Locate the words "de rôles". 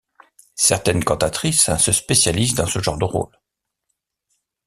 2.97-3.37